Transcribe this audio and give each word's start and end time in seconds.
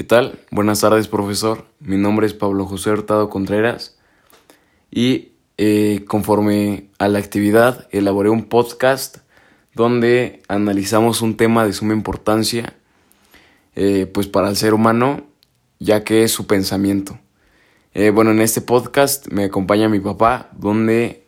¿Qué 0.00 0.04
tal? 0.04 0.38
Buenas 0.50 0.80
tardes, 0.80 1.08
profesor. 1.08 1.66
Mi 1.78 1.98
nombre 1.98 2.26
es 2.26 2.32
Pablo 2.32 2.64
José 2.64 2.90
Hurtado 2.90 3.28
Contreras 3.28 3.98
y 4.90 5.32
eh, 5.58 6.06
conforme 6.08 6.88
a 6.98 7.06
la 7.08 7.18
actividad 7.18 7.86
elaboré 7.90 8.30
un 8.30 8.44
podcast 8.44 9.18
donde 9.74 10.40
analizamos 10.48 11.20
un 11.20 11.36
tema 11.36 11.66
de 11.66 11.74
suma 11.74 11.92
importancia 11.92 12.78
eh, 13.76 14.06
pues 14.06 14.26
para 14.26 14.48
el 14.48 14.56
ser 14.56 14.72
humano 14.72 15.26
ya 15.80 16.02
que 16.02 16.24
es 16.24 16.32
su 16.32 16.46
pensamiento. 16.46 17.18
Eh, 17.92 18.08
bueno, 18.08 18.30
en 18.30 18.40
este 18.40 18.62
podcast 18.62 19.26
me 19.30 19.44
acompaña 19.44 19.90
mi 19.90 20.00
papá 20.00 20.48
donde 20.56 21.26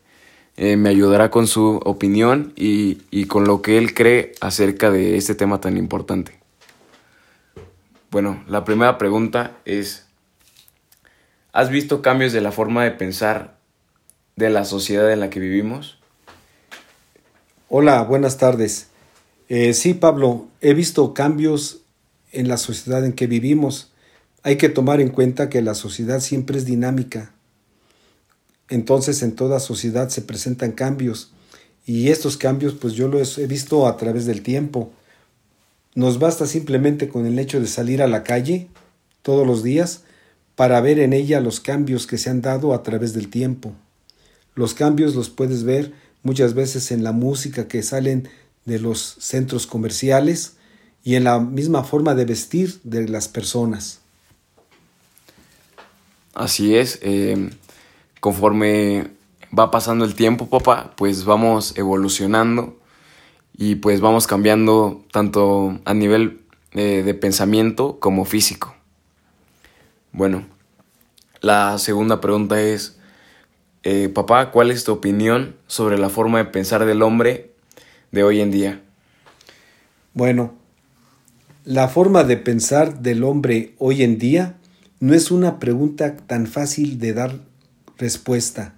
me 0.56 0.88
ayudará 0.88 1.30
con 1.30 1.46
su 1.46 1.78
opinión 1.84 2.54
y, 2.56 3.02
y 3.10 3.26
con 3.26 3.44
lo 3.44 3.60
que 3.60 3.76
él 3.76 3.92
cree 3.92 4.32
acerca 4.40 4.90
de 4.90 5.18
este 5.18 5.34
tema 5.34 5.60
tan 5.60 5.76
importante. 5.76 6.41
Bueno, 8.12 8.44
la 8.46 8.62
primera 8.66 8.98
pregunta 8.98 9.56
es, 9.64 10.04
¿has 11.54 11.70
visto 11.70 12.02
cambios 12.02 12.34
de 12.34 12.42
la 12.42 12.52
forma 12.52 12.84
de 12.84 12.90
pensar 12.90 13.56
de 14.36 14.50
la 14.50 14.66
sociedad 14.66 15.10
en 15.10 15.20
la 15.20 15.30
que 15.30 15.40
vivimos? 15.40 15.98
Hola, 17.70 18.02
buenas 18.02 18.36
tardes. 18.36 18.88
Eh, 19.48 19.72
sí, 19.72 19.94
Pablo, 19.94 20.48
he 20.60 20.74
visto 20.74 21.14
cambios 21.14 21.84
en 22.32 22.48
la 22.48 22.58
sociedad 22.58 23.02
en 23.02 23.14
que 23.14 23.26
vivimos. 23.26 23.92
Hay 24.42 24.58
que 24.58 24.68
tomar 24.68 25.00
en 25.00 25.08
cuenta 25.08 25.48
que 25.48 25.62
la 25.62 25.74
sociedad 25.74 26.20
siempre 26.20 26.58
es 26.58 26.66
dinámica. 26.66 27.32
Entonces 28.68 29.22
en 29.22 29.34
toda 29.34 29.58
sociedad 29.58 30.10
se 30.10 30.20
presentan 30.20 30.72
cambios 30.72 31.32
y 31.86 32.10
estos 32.10 32.36
cambios 32.36 32.74
pues 32.74 32.92
yo 32.92 33.08
los 33.08 33.38
he 33.38 33.46
visto 33.46 33.86
a 33.86 33.96
través 33.96 34.26
del 34.26 34.42
tiempo. 34.42 34.92
Nos 35.94 36.18
basta 36.18 36.46
simplemente 36.46 37.08
con 37.08 37.26
el 37.26 37.38
hecho 37.38 37.60
de 37.60 37.66
salir 37.66 38.02
a 38.02 38.06
la 38.06 38.22
calle 38.22 38.68
todos 39.22 39.46
los 39.46 39.62
días 39.62 40.02
para 40.56 40.80
ver 40.80 40.98
en 40.98 41.12
ella 41.12 41.40
los 41.40 41.60
cambios 41.60 42.06
que 42.06 42.18
se 42.18 42.30
han 42.30 42.40
dado 42.40 42.72
a 42.72 42.82
través 42.82 43.12
del 43.12 43.28
tiempo. 43.28 43.72
Los 44.54 44.74
cambios 44.74 45.14
los 45.14 45.30
puedes 45.30 45.64
ver 45.64 45.92
muchas 46.22 46.54
veces 46.54 46.90
en 46.92 47.04
la 47.04 47.12
música 47.12 47.68
que 47.68 47.82
salen 47.82 48.28
de 48.64 48.78
los 48.78 49.16
centros 49.18 49.66
comerciales 49.66 50.54
y 51.04 51.16
en 51.16 51.24
la 51.24 51.40
misma 51.40 51.84
forma 51.84 52.14
de 52.14 52.24
vestir 52.24 52.80
de 52.84 53.08
las 53.08 53.28
personas. 53.28 54.00
Así 56.34 56.74
es, 56.76 56.98
eh, 57.02 57.50
conforme 58.20 59.10
va 59.56 59.70
pasando 59.70 60.04
el 60.04 60.14
tiempo, 60.14 60.48
papá, 60.48 60.94
pues 60.96 61.24
vamos 61.24 61.76
evolucionando 61.76 62.78
y 63.54 63.76
pues 63.76 64.00
vamos 64.00 64.26
cambiando 64.26 65.04
tanto 65.12 65.78
a 65.84 65.94
nivel 65.94 66.40
eh, 66.72 67.02
de 67.04 67.14
pensamiento 67.14 67.98
como 68.00 68.24
físico. 68.24 68.74
Bueno, 70.12 70.44
la 71.40 71.78
segunda 71.78 72.20
pregunta 72.20 72.60
es, 72.60 72.98
eh, 73.82 74.08
papá, 74.08 74.50
¿cuál 74.50 74.70
es 74.70 74.84
tu 74.84 74.92
opinión 74.92 75.56
sobre 75.66 75.98
la 75.98 76.08
forma 76.08 76.38
de 76.38 76.44
pensar 76.46 76.84
del 76.84 77.02
hombre 77.02 77.52
de 78.10 78.22
hoy 78.22 78.40
en 78.40 78.50
día? 78.50 78.80
Bueno, 80.14 80.54
la 81.64 81.88
forma 81.88 82.24
de 82.24 82.36
pensar 82.36 83.00
del 83.00 83.24
hombre 83.24 83.74
hoy 83.78 84.02
en 84.02 84.18
día 84.18 84.56
no 85.00 85.14
es 85.14 85.30
una 85.30 85.58
pregunta 85.58 86.16
tan 86.16 86.46
fácil 86.46 86.98
de 86.98 87.12
dar 87.12 87.38
respuesta, 87.98 88.74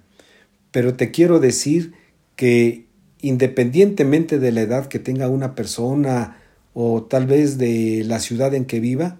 pero 0.71 0.95
te 0.95 1.11
quiero 1.11 1.39
decir 1.39 1.93
que 2.35 2.84
independientemente 3.25 4.37
de 4.37 4.51
la 4.51 4.61
edad 4.61 4.85
que 4.85 4.99
tenga 4.99 5.29
una 5.29 5.55
persona 5.55 6.37
o 6.75 7.01
tal 7.01 7.25
vez 7.25 7.57
de 7.57 8.03
la 8.05 8.19
ciudad 8.19 8.53
en 8.53 8.65
que 8.65 8.79
viva, 8.79 9.17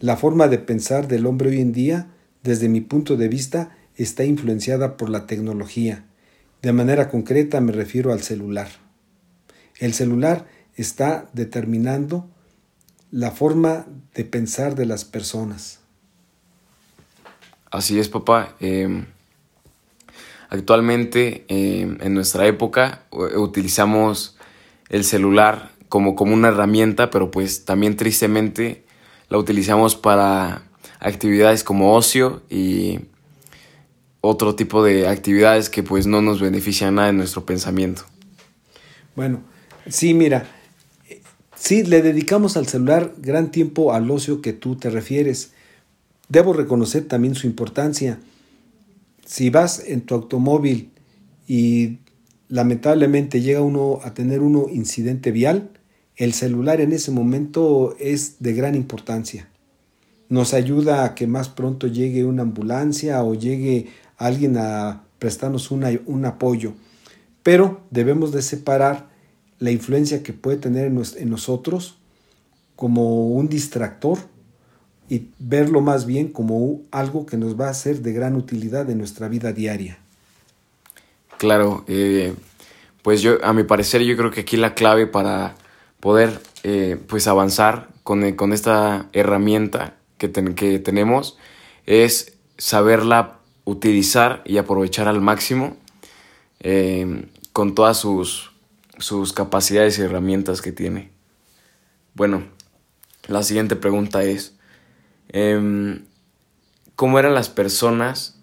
la 0.00 0.16
forma 0.16 0.48
de 0.48 0.58
pensar 0.58 1.06
del 1.06 1.24
hombre 1.24 1.50
hoy 1.50 1.60
en 1.60 1.72
día, 1.72 2.08
desde 2.42 2.68
mi 2.68 2.80
punto 2.80 3.16
de 3.16 3.28
vista, 3.28 3.76
está 3.94 4.24
influenciada 4.24 4.96
por 4.96 5.08
la 5.08 5.28
tecnología. 5.28 6.04
De 6.62 6.72
manera 6.72 7.08
concreta 7.08 7.60
me 7.60 7.70
refiero 7.70 8.12
al 8.12 8.22
celular. 8.22 8.66
El 9.78 9.94
celular 9.94 10.48
está 10.74 11.30
determinando 11.32 12.28
la 13.12 13.30
forma 13.30 13.86
de 14.14 14.24
pensar 14.24 14.74
de 14.74 14.86
las 14.86 15.04
personas. 15.04 15.78
Así 17.70 18.00
es, 18.00 18.08
papá. 18.08 18.56
Em, 18.58 19.06
Actualmente, 20.48 21.44
eh, 21.48 21.96
en 22.00 22.14
nuestra 22.14 22.46
época, 22.46 23.04
utilizamos 23.10 24.36
el 24.88 25.04
celular 25.04 25.72
como, 25.88 26.14
como 26.14 26.34
una 26.34 26.48
herramienta, 26.48 27.10
pero 27.10 27.30
pues 27.30 27.64
también 27.64 27.96
tristemente 27.96 28.84
la 29.28 29.38
utilizamos 29.38 29.96
para 29.96 30.62
actividades 31.00 31.64
como 31.64 31.94
ocio 31.94 32.42
y 32.48 33.00
otro 34.20 34.54
tipo 34.54 34.82
de 34.82 35.06
actividades 35.06 35.68
que 35.68 35.82
pues 35.82 36.06
no 36.06 36.22
nos 36.22 36.40
benefician 36.40 36.94
nada 36.94 37.10
en 37.10 37.18
nuestro 37.18 37.44
pensamiento. 37.44 38.02
Bueno, 39.14 39.42
sí, 39.88 40.14
mira, 40.14 40.46
sí, 41.54 41.84
le 41.84 42.02
dedicamos 42.02 42.56
al 42.56 42.66
celular 42.66 43.12
gran 43.18 43.50
tiempo 43.50 43.92
al 43.92 44.10
ocio 44.10 44.40
que 44.40 44.52
tú 44.52 44.76
te 44.76 44.90
refieres. 44.90 45.52
Debo 46.28 46.54
reconocer 46.54 47.06
también 47.06 47.34
su 47.34 47.46
importancia 47.46 48.18
si 49.26 49.50
vas 49.50 49.82
en 49.86 50.02
tu 50.02 50.14
automóvil 50.14 50.90
y 51.46 51.98
lamentablemente 52.48 53.40
llega 53.40 53.62
uno 53.62 54.00
a 54.02 54.14
tener 54.14 54.40
uno 54.40 54.66
incidente 54.70 55.30
vial, 55.30 55.70
el 56.16 56.32
celular 56.32 56.80
en 56.80 56.92
ese 56.92 57.10
momento 57.10 57.96
es 57.98 58.36
de 58.40 58.52
gran 58.54 58.74
importancia. 58.74 59.48
Nos 60.28 60.54
ayuda 60.54 61.04
a 61.04 61.14
que 61.14 61.26
más 61.26 61.48
pronto 61.48 61.86
llegue 61.86 62.24
una 62.24 62.42
ambulancia 62.42 63.22
o 63.24 63.34
llegue 63.34 63.88
alguien 64.16 64.56
a 64.56 65.04
prestarnos 65.18 65.70
un 65.70 66.24
apoyo. 66.24 66.74
Pero 67.42 67.82
debemos 67.90 68.32
de 68.32 68.42
separar 68.42 69.10
la 69.58 69.70
influencia 69.70 70.22
que 70.22 70.32
puede 70.32 70.56
tener 70.56 70.86
en 70.86 71.30
nosotros 71.30 71.98
como 72.76 73.28
un 73.28 73.48
distractor 73.48 74.18
y 75.08 75.28
verlo 75.38 75.80
más 75.80 76.06
bien 76.06 76.28
como 76.28 76.80
algo 76.90 77.26
que 77.26 77.36
nos 77.36 77.58
va 77.60 77.68
a 77.68 77.74
ser 77.74 78.00
de 78.00 78.12
gran 78.12 78.36
utilidad 78.36 78.88
en 78.90 78.98
nuestra 78.98 79.28
vida 79.28 79.52
diaria. 79.52 79.98
Claro, 81.38 81.84
eh, 81.88 82.34
pues 83.02 83.20
yo, 83.20 83.44
a 83.44 83.52
mi 83.52 83.64
parecer, 83.64 84.02
yo 84.02 84.16
creo 84.16 84.30
que 84.30 84.40
aquí 84.40 84.56
la 84.56 84.74
clave 84.74 85.06
para 85.06 85.56
poder 86.00 86.40
eh, 86.62 86.98
pues 87.06 87.26
avanzar 87.26 87.88
con, 88.02 88.32
con, 88.32 88.52
esta 88.52 89.08
herramienta 89.12 89.94
que, 90.18 90.30
que 90.30 90.78
tenemos 90.78 91.36
es 91.86 92.34
saberla 92.56 93.38
utilizar 93.64 94.42
y 94.44 94.58
aprovechar 94.58 95.08
al 95.08 95.20
máximo 95.20 95.76
eh, 96.60 97.26
con 97.52 97.74
todas 97.74 97.98
sus, 97.98 98.52
sus 98.98 99.32
capacidades 99.32 99.98
y 99.98 100.02
herramientas 100.02 100.62
que 100.62 100.72
tiene. 100.72 101.10
Bueno, 102.14 102.44
la 103.26 103.42
siguiente 103.42 103.76
pregunta 103.76 104.22
es, 104.22 104.53
Em, 105.28 106.04
cómo 106.96 107.18
eran 107.18 107.34
las 107.34 107.48
personas 107.48 108.36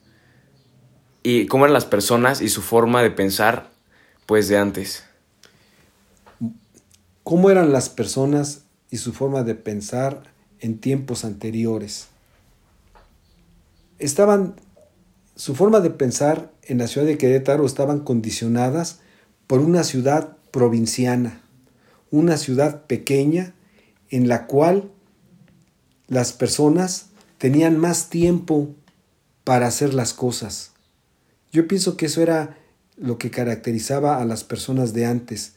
y 1.23 1.47
cómo 1.47 1.65
eran 1.65 1.73
las 1.73 1.85
personas 1.85 2.41
y 2.41 2.49
su 2.49 2.61
forma 2.61 3.01
de 3.03 3.11
pensar 3.11 3.71
pues 4.25 4.47
de 4.47 4.57
antes. 4.57 5.03
¿Cómo 7.23 7.49
eran 7.49 7.71
las 7.71 7.89
personas 7.89 8.63
y 8.89 8.97
su 8.97 9.13
forma 9.13 9.43
de 9.43 9.55
pensar 9.55 10.23
en 10.59 10.79
tiempos 10.79 11.23
anteriores? 11.23 12.07
Estaban 13.99 14.55
su 15.35 15.55
forma 15.55 15.79
de 15.79 15.89
pensar 15.89 16.51
en 16.63 16.77
la 16.77 16.87
ciudad 16.87 17.07
de 17.07 17.17
Querétaro 17.17 17.65
estaban 17.65 18.01
condicionadas 18.01 18.99
por 19.47 19.59
una 19.59 19.83
ciudad 19.83 20.37
provinciana, 20.51 21.41
una 22.11 22.37
ciudad 22.37 22.85
pequeña 22.85 23.53
en 24.09 24.27
la 24.27 24.45
cual 24.45 24.91
las 26.11 26.33
personas 26.33 27.05
tenían 27.37 27.77
más 27.77 28.09
tiempo 28.09 28.75
para 29.45 29.67
hacer 29.67 29.93
las 29.93 30.13
cosas. 30.13 30.71
Yo 31.53 31.69
pienso 31.69 31.95
que 31.95 32.07
eso 32.07 32.21
era 32.21 32.57
lo 32.97 33.17
que 33.17 33.31
caracterizaba 33.31 34.21
a 34.21 34.25
las 34.25 34.43
personas 34.43 34.91
de 34.91 35.05
antes. 35.05 35.53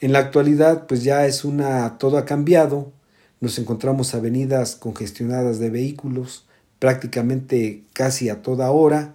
En 0.00 0.12
la 0.12 0.18
actualidad, 0.18 0.86
pues 0.86 1.04
ya 1.04 1.24
es 1.24 1.46
una, 1.46 1.96
todo 1.96 2.18
ha 2.18 2.26
cambiado. 2.26 2.92
Nos 3.40 3.58
encontramos 3.58 4.14
avenidas 4.14 4.76
congestionadas 4.76 5.58
de 5.58 5.70
vehículos 5.70 6.44
prácticamente 6.78 7.84
casi 7.94 8.28
a 8.28 8.42
toda 8.42 8.70
hora 8.72 9.14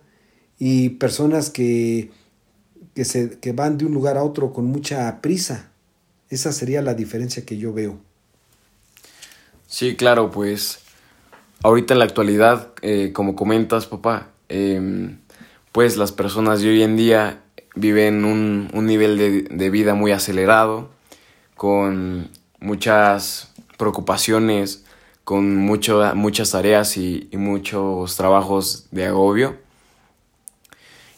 y 0.57 0.89
personas 0.89 1.51
que, 1.51 2.09
que, 2.95 3.05
se, 3.05 3.37
que 3.37 3.51
van 3.51 3.77
de 3.77 3.85
un 3.85 3.93
lugar 3.93 4.17
a 4.17 4.23
otro 4.23 4.53
con 4.53 4.65
mucha 4.65 5.21
prisa. 5.21 5.69
Esa 6.31 6.51
sería 6.51 6.81
la 6.81 6.95
diferencia 6.95 7.45
que 7.45 7.59
yo 7.59 7.73
veo. 7.73 8.06
Sí, 9.67 9.95
claro, 9.95 10.31
pues 10.31 10.79
ahorita 11.63 11.93
en 11.93 11.99
la 11.99 12.05
actualidad, 12.05 12.73
eh, 12.81 13.11
como 13.13 13.35
comentas, 13.35 13.85
papá, 13.85 14.29
em, 14.49 15.19
pues 15.71 15.97
las 15.97 16.11
personas 16.11 16.61
de 16.61 16.69
hoy 16.69 16.83
en 16.83 16.97
día 16.97 17.43
viven 17.75 18.25
un, 18.25 18.69
un 18.73 18.85
nivel 18.87 19.17
de, 19.17 19.43
de, 19.43 19.69
vida 19.69 19.93
muy 19.93 20.11
acelerado, 20.11 20.89
con 21.55 22.29
muchas 22.59 23.53
preocupaciones 23.77 24.83
con 25.27 25.57
mucho, 25.57 26.15
muchas 26.15 26.51
tareas 26.51 26.95
y, 26.95 27.27
muchos 27.33 28.15
trabajos 28.15 28.87
de 28.91 29.07
agobio. 29.07 29.57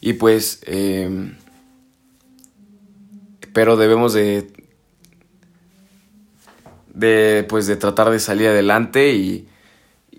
Y 0.01 0.13
pues, 0.13 0.61
em, 0.65 1.35
pero 3.53 3.77
debemos 3.77 4.13
de, 4.13 4.51
de, 6.99 7.45
pues, 7.47 7.65
de 7.67 7.77
tratar 7.77 8.09
de 8.09 8.19
salir 8.19 8.47
adelante 8.47 9.13
y, 9.13 9.47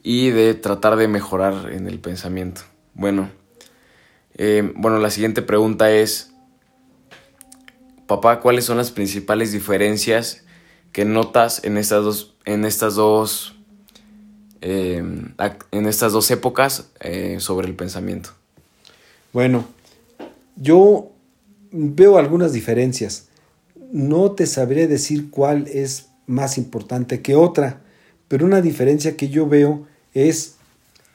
y 0.02 0.30
de 0.30 0.54
tratar 0.54 0.96
de 0.96 1.08
mejorar 1.08 1.72
en 1.72 1.86
el 1.86 1.98
pensamiento. 1.98 2.62
Bueno, 2.94 3.30
em, 4.34 4.72
bueno, 4.76 4.98
la 4.98 5.10
siguiente 5.10 5.42
pregunta 5.42 5.90
es, 5.90 6.32
papá, 8.06 8.40
¿cuáles 8.40 8.64
son 8.64 8.78
las 8.78 8.90
principales 8.90 9.52
diferencias 9.52 10.44
que 10.92 11.04
notas 11.04 11.62
en 11.64 11.76
estas 11.76 12.02
dos, 12.02 12.34
en 12.44 12.64
estas 12.64 12.94
dos, 12.94 13.56
em, 14.62 15.34
en 15.70 15.86
estas 15.86 16.12
dos 16.12 16.30
épocas 16.30 16.90
eh, 17.00 17.36
sobre 17.40 17.68
el 17.68 17.74
pensamiento? 17.74 18.30
Bueno, 19.32 19.66
yo 20.56 21.12
veo 21.70 22.18
algunas 22.18 22.52
diferencias. 22.52 23.28
No 23.92 24.32
te 24.32 24.46
sabré 24.46 24.86
decir 24.86 25.30
cuál 25.30 25.68
es 25.68 26.09
más 26.30 26.56
importante 26.58 27.20
que 27.20 27.34
otra, 27.34 27.82
pero 28.28 28.46
una 28.46 28.62
diferencia 28.62 29.16
que 29.16 29.28
yo 29.28 29.46
veo 29.46 29.86
es 30.14 30.56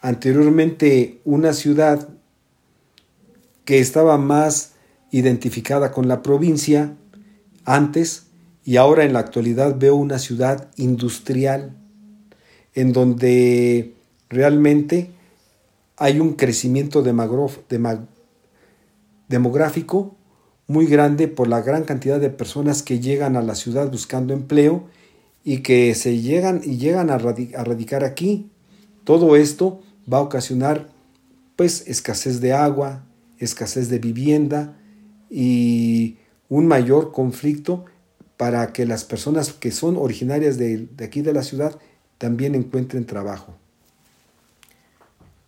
anteriormente 0.01 1.21
una 1.23 1.53
ciudad 1.53 2.09
que 3.63 3.79
estaba 3.79 4.17
más 4.17 4.73
identificada 5.11 5.91
con 5.91 6.07
la 6.07 6.21
provincia 6.21 6.93
antes 7.63 8.27
y 8.63 8.75
ahora 8.77 9.05
en 9.05 9.13
la 9.13 9.19
actualidad 9.19 9.77
veo 9.77 9.95
una 9.95 10.19
ciudad 10.19 10.69
industrial 10.75 11.75
en 12.73 12.91
donde 12.93 13.95
realmente 14.29 15.11
hay 15.97 16.19
un 16.19 16.33
crecimiento 16.33 17.01
demográfico 19.29 20.15
muy 20.67 20.87
grande 20.87 21.27
por 21.27 21.47
la 21.47 21.61
gran 21.61 21.83
cantidad 21.83 22.19
de 22.19 22.29
personas 22.29 22.83
que 22.83 22.99
llegan 22.99 23.37
a 23.37 23.41
la 23.41 23.55
ciudad 23.55 23.89
buscando 23.89 24.33
empleo 24.33 24.83
y 25.47 25.59
que 25.59 25.93
se 25.93 26.19
llegan 26.21 26.59
y 26.65 26.77
llegan 26.77 27.11
a, 27.11 27.19
radicar 27.19 28.03
aquí. 28.03 28.49
Todo 29.05 29.35
esto 29.35 29.79
va 30.11 30.17
a 30.17 30.21
ocasionar 30.21 30.89
pues 31.55 31.87
escasez 31.87 32.41
de 32.41 32.51
agua, 32.51 33.05
escasez 33.37 33.87
de 33.89 33.99
vivienda 33.99 34.75
y 35.29 36.17
un 36.49 36.67
mayor 36.67 37.11
conflicto 37.11 37.85
para 38.37 38.73
que 38.73 38.87
las 38.87 39.05
personas 39.05 39.53
que 39.53 39.71
son 39.71 39.97
originarias 39.97 40.57
de, 40.57 40.89
aquí 41.01 41.21
de 41.21 41.31
la 41.31 41.43
ciudad 41.43 41.79
también 42.17 42.55
encuentren 42.55 43.05
trabajo. 43.05 43.55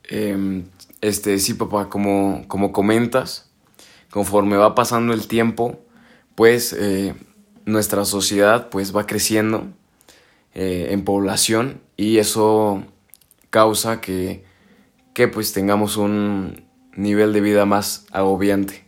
Em, 0.03 0.65
este, 1.01 1.39
sí, 1.39 1.55
papá, 1.55 1.89
como, 1.89 2.45
como 2.47 2.71
comentas, 2.71 3.49
conforme 4.11 4.57
va 4.57 4.75
pasando 4.75 5.13
el 5.13 5.27
tiempo, 5.27 5.79
pues 6.35 6.71
eh, 6.73 7.15
nuestra 7.65 8.05
sociedad 8.05 8.69
pues 8.69 8.95
va 8.95 9.07
creciendo 9.07 9.73
eh, 10.59 10.87
en 10.91 11.03
población 11.03 11.81
y 11.97 12.17
eso 12.17 12.83
causa 13.51 14.01
que, 14.01 14.43
que 15.13 15.27
pues 15.27 15.53
tengamos 15.53 15.97
un 15.97 16.65
nivel 16.95 17.31
de 17.31 17.41
vida 17.41 17.67
más 17.67 18.07
agobiante. 18.11 18.83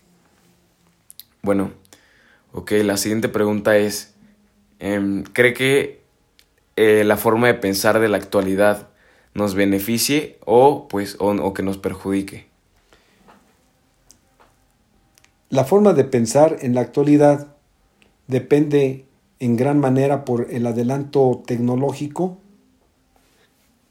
Bueno, 1.44 1.72
ok, 2.54 2.72
la 2.84 2.98
siguiente 2.98 3.30
pregunta 3.30 3.78
es, 3.78 4.16
em, 4.80 5.22
¿cree 5.22 5.54
que 5.54 6.02
eh, 6.76 7.04
la 7.06 7.18
forma 7.18 7.46
de 7.46 7.54
pensar 7.54 8.00
de 8.00 8.10
la 8.10 8.18
actualidad 8.18 8.90
nos 9.36 9.54
beneficie 9.54 10.40
o, 10.48 10.88
pues, 10.88 11.18
o, 11.20 11.54
que 11.54 11.62
nos 11.62 11.78
perjudique? 11.78 12.48
La 15.50 15.66
forma 15.66 15.94
de 15.94 16.04
pensar 16.04 16.58
en 16.62 16.74
la 16.74 16.82
actualidad 16.82 17.56
depende 18.26 19.06
en 19.40 19.56
gran 19.56 19.80
manera 19.80 20.26
por 20.26 20.48
el 20.52 20.68
adelanto 20.68 21.44
tecnológico 21.46 22.38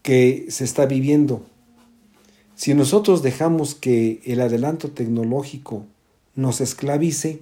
que 0.03 0.45
se 0.49 0.63
está 0.63 0.85
viviendo. 0.85 1.43
Si 2.55 2.73
nosotros 2.73 3.23
dejamos 3.23 3.73
que 3.73 4.21
el 4.25 4.41
adelanto 4.41 4.91
tecnológico 4.91 5.85
nos 6.35 6.61
esclavice, 6.61 7.41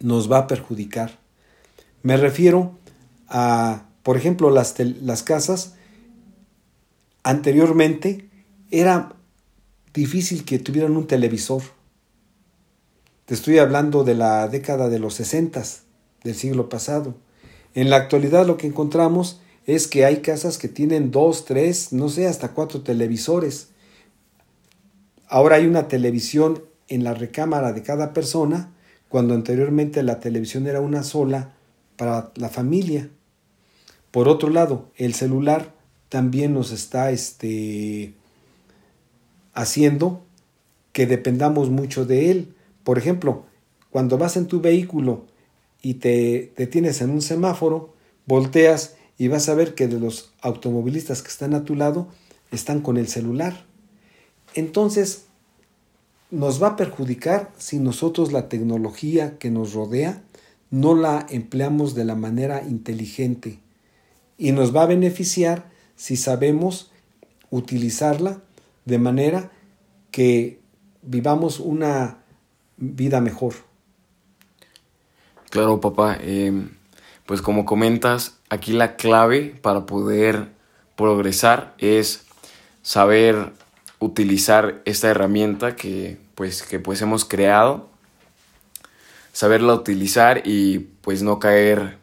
nos 0.00 0.30
va 0.30 0.38
a 0.38 0.46
perjudicar. 0.46 1.18
Me 2.02 2.16
refiero 2.16 2.78
a, 3.28 3.86
por 4.02 4.16
ejemplo, 4.16 4.50
las, 4.50 4.74
las 4.78 5.22
casas. 5.22 5.74
Anteriormente 7.22 8.28
era 8.70 9.14
difícil 9.94 10.44
que 10.44 10.58
tuvieran 10.58 10.96
un 10.96 11.06
televisor. 11.06 11.62
Te 13.26 13.34
estoy 13.34 13.58
hablando 13.58 14.02
de 14.04 14.14
la 14.14 14.48
década 14.48 14.88
de 14.88 14.98
los 14.98 15.14
60 15.14 15.62
del 16.24 16.34
siglo 16.34 16.68
pasado. 16.68 17.14
En 17.74 17.90
la 17.90 17.96
actualidad 17.96 18.46
lo 18.46 18.56
que 18.56 18.66
encontramos 18.66 19.40
es 19.66 19.86
que 19.86 20.04
hay 20.04 20.18
casas 20.18 20.58
que 20.58 20.68
tienen 20.68 21.10
dos, 21.10 21.44
tres, 21.44 21.92
no 21.92 22.08
sé, 22.08 22.26
hasta 22.26 22.52
cuatro 22.52 22.82
televisores. 22.82 23.68
Ahora 25.28 25.56
hay 25.56 25.66
una 25.66 25.88
televisión 25.88 26.64
en 26.88 27.04
la 27.04 27.14
recámara 27.14 27.72
de 27.72 27.82
cada 27.82 28.12
persona, 28.12 28.72
cuando 29.08 29.34
anteriormente 29.34 30.02
la 30.02 30.20
televisión 30.20 30.66
era 30.66 30.80
una 30.80 31.02
sola 31.02 31.54
para 31.96 32.32
la 32.34 32.48
familia. 32.48 33.10
Por 34.10 34.28
otro 34.28 34.50
lado, 34.50 34.90
el 34.96 35.14
celular 35.14 35.72
también 36.08 36.52
nos 36.52 36.72
está 36.72 37.12
este, 37.12 38.14
haciendo 39.54 40.24
que 40.92 41.06
dependamos 41.06 41.70
mucho 41.70 42.04
de 42.04 42.30
él. 42.30 42.54
Por 42.82 42.98
ejemplo, 42.98 43.44
cuando 43.90 44.18
vas 44.18 44.36
en 44.36 44.46
tu 44.46 44.60
vehículo 44.60 45.26
y 45.82 45.94
te 45.94 46.52
detienes 46.56 47.00
en 47.00 47.10
un 47.10 47.22
semáforo, 47.22 47.94
volteas 48.26 48.96
y 49.18 49.28
vas 49.28 49.48
a 49.48 49.54
ver 49.54 49.74
que 49.74 49.88
de 49.88 50.00
los 50.00 50.32
automovilistas 50.40 51.22
que 51.22 51.28
están 51.28 51.54
a 51.54 51.64
tu 51.64 51.74
lado 51.74 52.08
están 52.50 52.80
con 52.80 52.96
el 52.96 53.08
celular. 53.08 53.64
Entonces, 54.54 55.26
nos 56.30 56.62
va 56.62 56.68
a 56.68 56.76
perjudicar 56.76 57.52
si 57.58 57.78
nosotros 57.78 58.32
la 58.32 58.48
tecnología 58.48 59.38
que 59.38 59.50
nos 59.50 59.74
rodea 59.74 60.22
no 60.70 60.94
la 60.94 61.26
empleamos 61.28 61.94
de 61.94 62.04
la 62.04 62.14
manera 62.14 62.62
inteligente 62.62 63.58
y 64.38 64.52
nos 64.52 64.74
va 64.74 64.82
a 64.82 64.86
beneficiar 64.86 65.70
si 65.96 66.16
sabemos 66.16 66.90
utilizarla 67.50 68.40
de 68.84 68.98
manera 68.98 69.50
que 70.10 70.60
vivamos 71.02 71.60
una 71.60 72.18
vida 72.76 73.20
mejor. 73.20 73.69
Claro, 75.50 75.80
papá. 75.80 76.16
Em, 76.20 76.70
pues 77.26 77.42
como 77.42 77.64
comentas, 77.64 78.38
aquí 78.48 78.72
la 78.72 78.96
clave 78.96 79.54
para 79.60 79.86
poder 79.86 80.48
progresar 80.96 81.74
es 81.78 82.26
saber 82.82 83.52
utilizar 83.98 84.80
esta 84.84 85.08
herramienta 85.08 85.76
que 85.76 86.18
pues, 86.34 86.62
que 86.62 86.80
pues 86.80 87.02
hemos 87.02 87.26
creado, 87.26 87.90
saberla 89.32 89.74
utilizar 89.74 90.40
y 90.46 90.78
pues 90.78 91.22
no 91.22 91.38
caer 91.38 91.98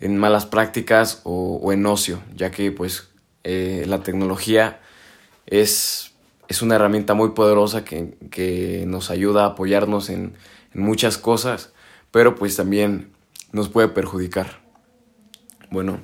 en 0.00 0.16
malas 0.16 0.46
prácticas 0.46 1.20
o, 1.24 1.72
en 1.72 1.84
ocio, 1.84 2.22
ya 2.34 2.50
que 2.50 2.72
pues 2.72 3.08
eh, 3.44 3.84
la 3.86 4.02
tecnología 4.02 4.80
es, 5.46 6.12
es, 6.48 6.62
una 6.62 6.76
herramienta 6.76 7.12
muy 7.12 7.30
poderosa 7.30 7.84
que, 7.84 8.84
nos 8.86 9.10
ayuda 9.10 9.44
a 9.44 9.48
apoyarnos 9.48 10.08
en, 10.08 10.34
muchas 10.72 11.18
cosas, 11.18 11.72
pero 12.10 12.34
pues 12.34 12.56
también 12.56 13.10
nos 13.52 13.68
puede 13.68 13.88
perjudicar. 13.88 14.60
Bueno, 15.70 16.00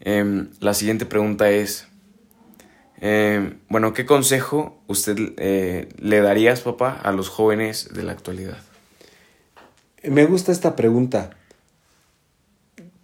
em, 0.00 0.50
la 0.60 0.74
siguiente 0.74 1.06
pregunta 1.06 1.50
es, 1.50 1.86
eh, 3.00 3.54
bueno, 3.68 3.92
¿qué 3.94 4.04
consejo 4.04 4.82
usted 4.86 5.16
eh, 5.38 5.88
le 5.98 6.20
darías, 6.20 6.60
papá, 6.60 6.92
a 7.02 7.12
los 7.12 7.28
jóvenes 7.28 7.88
de 7.94 8.02
la 8.02 8.12
actualidad? 8.12 8.58
Me 10.02 10.26
gusta 10.26 10.52
esta 10.52 10.76
pregunta. 10.76 11.30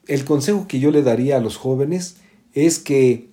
El 0.07 0.25
consejo 0.25 0.67
que 0.69 0.81
yo 0.81 0.91
le 0.91 1.03
daría 1.03 1.37
a 1.37 1.41
los 1.41 1.57
jóvenes 1.57 2.17
es 2.53 2.79
que 2.79 3.29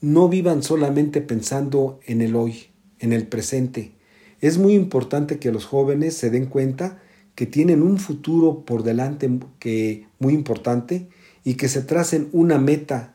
no 0.00 0.28
vivan 0.28 0.62
solamente 0.62 1.20
pensando 1.20 2.00
en 2.06 2.22
el 2.22 2.36
hoy, 2.36 2.68
en 2.98 3.12
el 3.12 3.26
presente. 3.26 3.92
Es 4.40 4.58
muy 4.58 4.74
importante 4.74 5.38
que 5.38 5.52
los 5.52 5.66
jóvenes 5.66 6.16
se 6.16 6.30
den 6.30 6.46
cuenta 6.46 7.00
que 7.40 7.46
tienen 7.46 7.80
un 7.80 7.96
futuro 7.96 8.66
por 8.66 8.82
delante 8.82 9.30
que 9.58 10.06
muy 10.18 10.34
importante 10.34 11.08
y 11.42 11.54
que 11.54 11.68
se 11.68 11.80
tracen 11.80 12.28
una 12.32 12.58
meta 12.58 13.14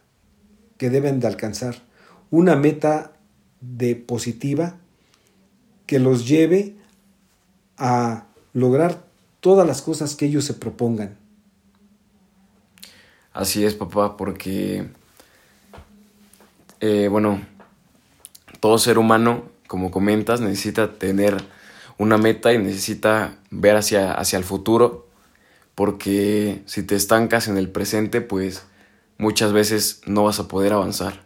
que 0.80 0.90
deben 0.90 1.20
de 1.20 1.28
alcanzar 1.28 1.84
una 2.32 2.56
meta 2.56 3.14
de 3.62 3.96
positiva 3.96 4.78
que 5.86 6.00
los 6.00 6.28
lleve 6.28 6.74
a 7.78 8.26
lograr 8.54 9.06
todas 9.42 9.68
las 9.68 9.84
cosas 9.84 10.16
que 10.16 10.26
ellos 10.26 10.44
se 10.44 10.56
propongan. 10.56 11.16
Así 13.32 13.64
es, 13.64 13.76
papá, 13.76 14.18
porque 14.18 14.88
eh, 16.80 17.10
bueno, 17.12 17.46
todo 18.60 18.80
ser 18.80 18.98
humano, 18.98 19.44
como 19.68 19.92
comentas, 19.92 20.42
necesita 20.42 20.94
tener 20.94 21.46
una 21.98 22.18
meta 22.18 22.54
y 22.54 22.58
necesita 22.58 23.38
ver 23.52 23.76
hacia, 23.76 24.14
hacia 24.14 24.38
el 24.38 24.44
futuro, 24.44 25.08
porque 25.76 26.62
si 26.66 26.84
te 26.84 26.96
estancas 26.96 27.48
en 27.48 27.58
el 27.58 27.70
presente, 27.70 28.22
pues 28.22 28.66
muchas 29.18 29.54
veces 29.54 30.02
no 30.06 30.24
vas 30.24 30.40
a 30.40 30.48
poder 30.48 30.74
avanzar. 30.74 31.24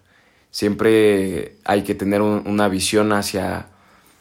Siempre 0.51 1.57
hay 1.63 1.83
que 1.83 1.95
tener 1.95 2.21
una 2.21 2.67
visión 2.67 3.13
hacia, 3.13 3.67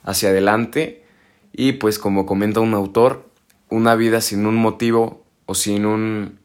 hacia 0.03 0.29
adelante 0.29 1.05
y 1.53 1.73
pues 1.73 1.99
como 1.99 2.27
comenta 2.27 2.61
un 2.61 2.75
autor, 2.75 3.29
una 3.71 3.95
vida 3.95 4.21
sin 4.21 4.47
un 4.47 4.57
motivo 4.57 5.25
o 5.47 5.55
sin 5.55 5.87
un, 5.87 6.39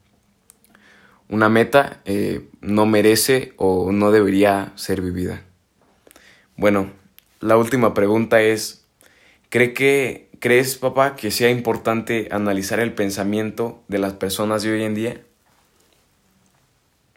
una 1.29 1.49
meta 1.49 2.01
eh, 2.05 2.47
no 2.61 2.85
merece 2.85 3.53
o 3.57 3.91
no 3.91 4.11
debería 4.11 4.71
ser 4.75 5.01
vivida. 5.01 5.43
Bueno, 6.55 6.91
la 7.39 7.57
última 7.57 7.93
pregunta 7.93 8.41
es, 8.41 8.82
¿cree 9.53 9.71
que, 9.71 10.31
¿crees, 10.39 10.77
papá, 10.77 11.15
que 11.15 11.29
sea 11.29 11.51
importante 11.51 12.27
analizar 12.31 12.79
el 12.79 12.95
pensamiento 12.95 13.83
de 13.87 13.99
las 13.99 14.13
personas 14.13 14.63
de 14.63 14.71
hoy 14.71 14.81
en 14.81 14.95
día? 14.95 15.21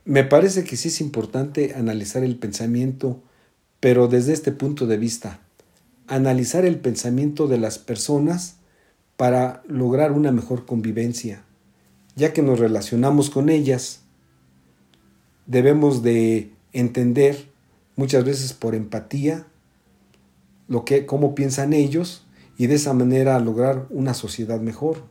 Me 0.04 0.22
parece 0.22 0.62
que 0.62 0.76
sí 0.76 0.88
es 0.88 1.00
importante 1.00 1.72
analizar 1.74 2.22
el 2.22 2.36
pensamiento, 2.36 3.22
pero 3.80 4.06
desde 4.06 4.34
este 4.34 4.52
punto 4.52 4.86
de 4.86 4.98
vista, 4.98 5.40
analizar 6.08 6.66
el 6.66 6.78
pensamiento 6.78 7.48
de 7.48 7.56
las 7.56 7.78
personas 7.78 8.56
para 9.16 9.62
lograr 9.66 10.12
una 10.12 10.30
mejor 10.30 10.66
convivencia, 10.66 11.42
ya 12.16 12.34
que 12.34 12.42
nos 12.42 12.58
relacionamos 12.58 13.30
con 13.30 13.48
ellas, 13.48 14.02
debemos 15.46 16.02
de 16.02 16.50
entender 16.74 17.46
muchas 17.96 18.26
veces 18.26 18.52
por 18.52 18.74
empatía 18.74 19.46
lo 20.68 20.84
que 20.84 21.06
cómo 21.06 21.34
piensan 21.34 21.72
ellos 21.72 22.24
y 22.58 22.66
de 22.66 22.74
esa 22.76 22.92
manera 22.92 23.38
lograr 23.38 23.86
una 23.90 24.14
sociedad 24.14 24.60
mejor. 24.60 25.04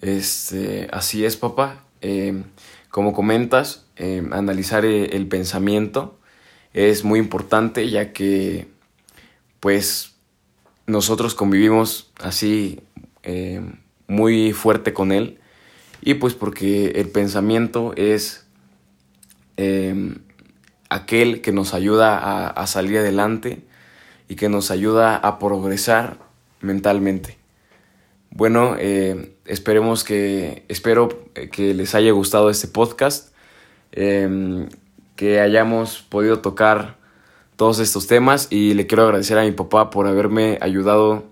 Este, 0.00 0.88
así 0.92 1.24
es, 1.24 1.36
papá. 1.36 1.84
Em, 2.00 2.44
como 2.90 3.12
comentas, 3.12 3.86
em, 3.96 4.32
analizar 4.32 4.84
e, 4.84 5.16
el 5.16 5.28
pensamiento 5.28 6.18
es 6.72 7.04
muy 7.04 7.20
importante 7.20 7.88
ya 7.88 8.12
que 8.12 8.68
pues 9.60 10.14
nosotros 10.86 11.34
convivimos 11.34 12.10
así 12.20 12.80
em, 13.22 13.76
muy 14.08 14.52
fuerte 14.52 14.92
con 14.92 15.12
él 15.12 15.38
y 16.00 16.14
pues 16.14 16.34
porque 16.34 16.92
el 16.96 17.08
pensamiento 17.08 17.94
es 17.96 18.46
aquel 20.88 21.40
que 21.40 21.52
nos 21.52 21.72
ayuda 21.72 22.48
a, 22.48 22.66
salir 22.66 22.98
adelante 22.98 23.62
y 24.32 24.34
que 24.34 24.48
nos 24.48 24.70
ayuda 24.70 25.18
a 25.18 25.38
progresar 25.38 26.16
mentalmente. 26.62 27.36
Bueno, 28.30 28.76
eh, 28.78 29.34
esperemos 29.44 30.04
que, 30.04 30.64
espero 30.68 31.10
que 31.34 31.74
les 31.74 31.94
haya 31.94 32.12
gustado 32.12 32.48
este 32.48 32.66
podcast, 32.66 33.34
em, 33.90 34.70
que 35.16 35.38
hayamos 35.38 36.00
podido 36.00 36.38
tocar 36.38 36.96
todos 37.56 37.78
estos 37.78 38.06
temas 38.06 38.48
y 38.48 38.72
le 38.72 38.86
quiero 38.86 39.02
agradecer 39.02 39.36
a 39.36 39.42
mi 39.42 39.52
papá 39.52 39.90
por 39.90 40.06
haberme 40.06 40.56
ayudado 40.62 41.24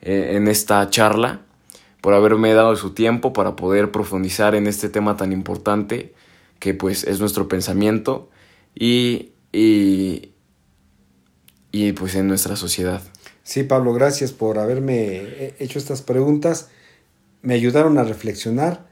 eh, 0.00 0.32
en 0.36 0.48
esta 0.48 0.88
charla, 0.88 1.40
por 2.00 2.14
haberme 2.14 2.54
dado 2.54 2.74
su 2.76 2.94
tiempo 2.94 3.34
para 3.34 3.54
poder 3.54 3.92
profundizar 3.92 4.54
en 4.54 4.66
este 4.66 4.88
tema 4.88 5.18
tan 5.18 5.32
importante 5.32 6.14
que 6.58 6.72
pues 6.72 7.04
es 7.04 7.20
nuestro 7.20 7.48
pensamiento 7.48 8.30
y, 8.74 9.32
y, 9.52 10.29
y 11.72 11.92
pues 11.92 12.14
en 12.14 12.28
nuestra 12.28 12.56
sociedad. 12.56 13.02
Sí, 13.42 13.62
Pablo, 13.62 13.92
gracias 13.92 14.32
por 14.32 14.58
haberme 14.58 15.16
eh, 15.16 15.54
hecho 15.58 15.78
estas 15.78 16.02
preguntas. 16.02 16.68
Me 17.42 17.54
ayudaron 17.54 17.98
a 17.98 18.04
reflexionar 18.04 18.86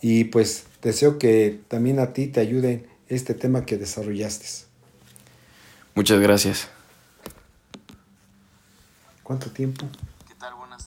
y 0.00 0.24
pues 0.24 0.64
deseo 0.82 1.18
que 1.18 1.60
también 1.68 1.98
a 1.98 2.12
ti 2.12 2.26
te 2.26 2.40
ayude 2.40 2.86
este 3.08 3.34
tema 3.34 3.64
que 3.64 3.78
desarrollaste. 3.78 4.46
Muchas 5.94 6.20
gracias. 6.20 6.68
¿Cuánto 9.22 9.50
tiempo? 9.50 9.86